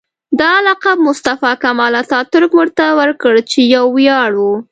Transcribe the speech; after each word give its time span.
دا 0.41 0.53
لقب 0.67 0.97
مصطفی 1.07 1.51
کمال 1.63 1.93
اتاترک 2.01 2.51
ورته 2.59 2.85
ورکړ 2.99 3.33
چې 3.51 3.59
یو 3.75 3.85
ویاړ 3.95 4.31
و. 4.43 4.51